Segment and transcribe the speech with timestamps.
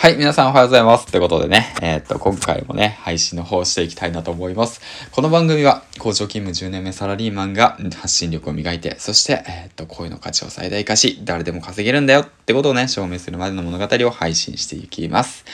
[0.00, 1.06] はい、皆さんおはようございます。
[1.10, 4.80] ということでね、えー、っと、今回もね、配信の方していきたいなと思います。
[5.10, 15.44] この番組は、工場勤務10年目サラリーマンが発信力を磨いて、そして、えー、っと、声の価値を最大化し、誰でも稼げるんだよってことをね、証明するまでの物語を配信していきます。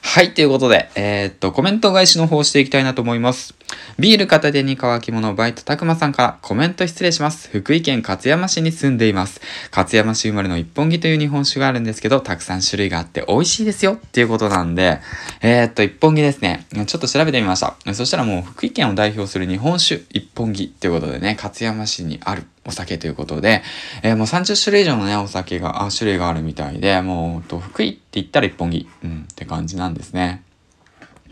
[0.00, 3.54] はい、ということで、えー、っと、コメント返しの方していきたいなと思います。
[3.98, 7.50] ビール片手に乾き物バイトたくまさんからコメント失礼します。
[7.50, 9.40] 福井県勝山市に住んでいます。
[9.70, 15.00] 勝山市生まれの一本木という日本酒があるんですけど、たくさん種類があって美味しいですよっていうことなんで、
[15.40, 16.66] えー、っと、一本木ですね。
[16.86, 17.76] ちょっと調べてみました。
[17.94, 23.62] そしたらもう福井県を代表する日本酒一本木っていうことでね、勝山市にあるお酒ということで、
[24.02, 30.42] えー、もう30種類以上のね、お酒が、あ、種類があるみたいで、もう、と福井って言ったら一本木、うん、って感じなんですね。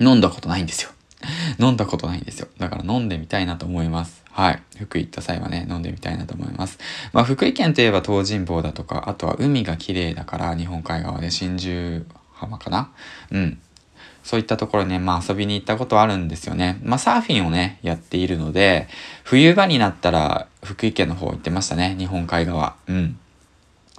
[0.00, 0.90] 飲んだことないんですよ。
[1.58, 2.48] 飲んだことないんですよ。
[2.58, 4.22] だから飲んでみたいなと思います。
[4.30, 4.62] はい。
[4.78, 6.78] 福井行った際はね、飲んでみたいなと思います。
[7.12, 12.90] まあ、福井県といえば東尋坊だとか、あとは海が綺麗だから、日本海側で真珠浜かな？
[13.30, 13.58] うん。
[14.22, 16.78] そういったところね、まあ遊びに行ったことあるんですよね。
[16.82, 18.88] まあサーフィンをね、やっているので、
[19.24, 22.76] 冬場になったら福井県の方行ってましたね、日本海側。
[22.86, 23.18] うん。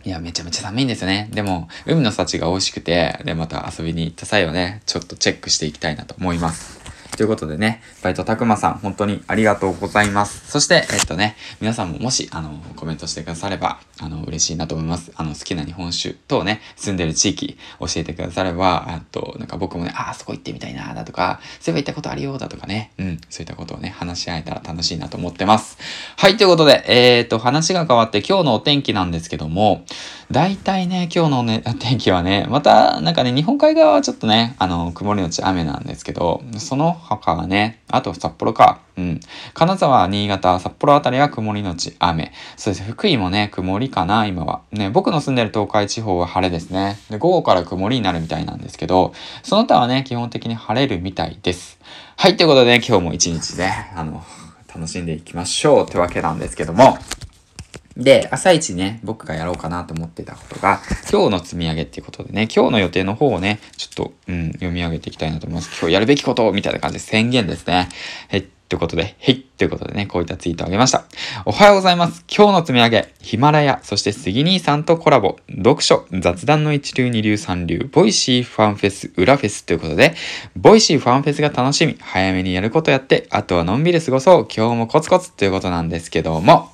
[0.04, 1.30] いや、めちゃめちゃ寒いんですよね。
[1.32, 6.81] でも、海の幸が美味しくて、で、また遊びに行った際はね、ちょっとチェックしていきたいなと思います。
[7.22, 10.50] ということでね、バイトたくまさん、本当にありがとうございます。
[10.50, 15.12] そして、えっとね、皆さんももし、あの、コメントしてくだされば、あの、嬉しいなと思います。
[15.16, 25.78] あの、好きな日本酒等ね、住んでる地域、教えてくだされば、あと、なんか僕もね、ああ、そこ行ってみたいな、だとか、そういえば行ったことあるよう、だとかね、うん、そういったことをね、話し合えたら楽しいなと思ってます。
[26.18, 29.86] はい、ということで、えー、っと、話が変わって今日のお天気なんですけども、
[30.32, 38.80] 大体ね、今日のね、 天気はね、また、なんかね、日本海側はちょっとね、あの、曇りのち雨なんですけど、その他はね、あと札幌か。
[38.98, 39.20] うん。
[39.54, 42.32] 金沢、新潟、札幌あたりは曇りのち雨。
[42.58, 42.86] そうです。
[42.86, 44.62] 福井もね、曇りかな、今は。
[44.72, 46.98] ね、僕の住んでる東海地方は晴れですね。
[47.10, 51.80] で、午後から曇りになるみたいなんですけど、その他はね、基本的に晴れるみたいです。
[52.18, 54.24] はい、ということで、今日も一日ね、あの、
[54.74, 56.98] 楽しんでいきましょうってわけなんですけども、
[57.98, 60.80] で、朝一ね、僕がやろうかなと思ってたことが、
[61.12, 65.78] 今日の積み上げっていうことでね、今日の予定の方をね、ちょっと、うん、読み上げていきたいなと思います。
[65.80, 67.90] 今日やるべきことみたいな感じで宣言ですね。
[68.30, 71.04] はい、ということで、へいということでね、こういったツイートをあげました。
[71.44, 72.24] おはようございます。
[72.34, 80.16] 今日の積み上げ、ヒマラヤ、そして杉兄さんとコラボ、読書、雑談の一流二流三流、ボイシーファンフェス、裏フェスということで、
[80.56, 86.72] ボイシーファンフェスが楽しみ、早めにやることやって、あとはのんびり過ごそう、今日もコツコツということなんですけども、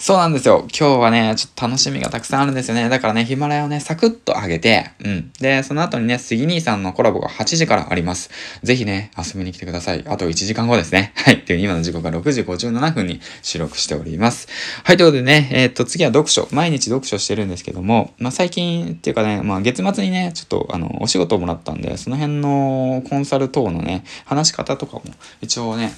[0.00, 0.60] そうなんですよ。
[0.60, 2.88] 今日はね、ちょっと楽しみがたくさんあるんですよね。
[2.88, 5.30] だからね、ヒマラヤをね、サクッと上げて、うん。
[5.42, 8.30] で、その後にね、杉兄さんのコラボが8時からあります。
[8.62, 10.02] ぜひね、遊びに来てください。
[10.08, 11.12] あと1時間後ですね。
[11.22, 11.42] はい。
[11.44, 14.48] という今の時刻が6時57分に収録しております。
[14.84, 14.96] はい。
[14.96, 16.48] ということでね、えー、っと、次は読書。
[16.50, 25.02] 毎日読書してるんですけども、まあ、最近っていうかね、まあ、月末にね、ちょっと、あの、お仕事をもらったんで、その辺のコンサル等のね、話し方とかも
[25.42, 25.92] 一応ね、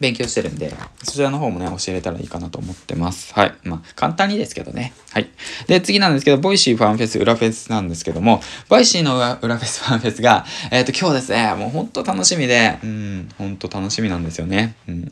[0.00, 0.72] 勉強してるんで、
[1.02, 3.34] そちらの方もね、教えれたらいいかなと思ってます。
[3.34, 3.54] はい。
[3.64, 4.94] まあ、簡単にですけどね。
[5.12, 5.28] はい。
[5.66, 8.40] で、次なんですけど、ボイシーファンフェス、裏フェスなんですけども、
[8.70, 14.74] ボイシーの裏フェス、ファンフェスが、えっ、ー、と、今日ですね、もうほんと楽しみで、うん、ほんと楽しみなんですよね。
[14.88, 15.10] うん。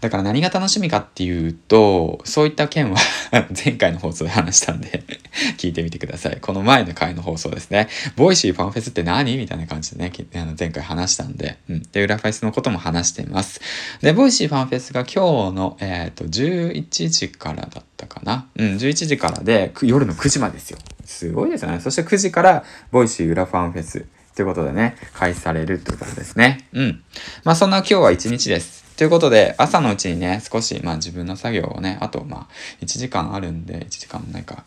[0.00, 2.98] だから何が楽しみかっていうと、そういった件は
[3.64, 5.02] 前回の放送で話したんで
[5.56, 6.38] 聞いてみてください。
[6.40, 7.88] この前の回の放送ですね。
[8.16, 9.36] ボイシーファンフェスって何？
[9.36, 11.82] みたいな感じでね、あの前回話したんで、うん。
[11.90, 13.60] で、裏フェスのことも話しています。
[14.00, 18.48] で、ボイシーファンフェスが今日の、えっ、ー、と、11時からだったかな。
[18.56, 20.78] うん、11時からで、夜の9時までですよ。
[21.04, 21.80] すごいですよね。
[21.80, 24.06] そして9時から、ボイシー裏ファンフェス。
[24.34, 26.68] ということでね、開始されるということですね。
[26.72, 27.02] うん。
[27.42, 28.84] まあそんな今日は一日です。
[28.96, 34.64] ということで、朝のうちにね、少し、まあ自分の作業をね、あと、まあ、1時間あるんで、1時間もないか。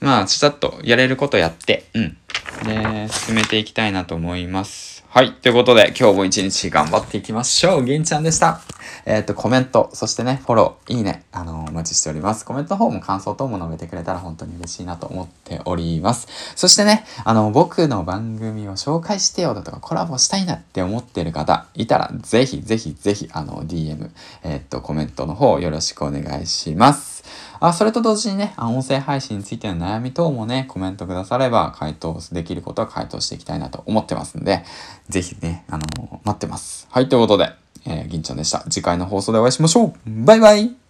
[0.00, 2.16] まあ、ちゃっとやれることやって、うん。
[2.64, 5.04] で、進めていきたいなと思います。
[5.08, 5.32] はい。
[5.32, 7.84] ということで、今日も一日頑張っていきましょう。
[7.84, 8.73] 銀ちゃんでした。
[9.06, 12.44] えっ、と、コメント、そしてね、フォロー、いいね、あのー、お待ちしております。
[12.44, 16.28] コメントの方も感想等も述べてくれたら本当に嬉しいなと思っております。
[16.56, 24.10] そしてね、あの、僕の番組を紹介してよだとかコラボしたいなって思ってる方いたら、ぜひぜひぜひ、あの、DM、
[24.42, 27.24] えっ、と、コメントの方よろしくお願いします。
[27.60, 34.64] あ、それと同時にね、あ音声配信についての悩み等もね、コメントくだされば回答できることは回答していきたいなと思ってますんで、
[35.08, 36.86] ぜひね、あのー、待ってます。
[36.90, 37.52] はい、ということで、
[37.86, 38.60] えー、銀ちゃんでした。
[38.70, 40.83] 次回の放送でお会いしましょうバイバイ